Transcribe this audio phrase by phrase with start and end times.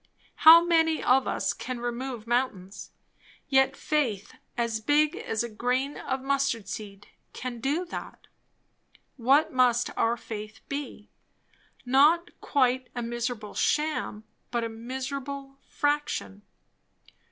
[0.37, 2.89] How many of us can remove mountains?
[3.49, 8.25] Yet faith as big as a grain of mustard seed can do that.
[9.17, 11.11] What must our faith be?
[11.85, 16.41] Not quite a miserable sham, but a miserable fraction.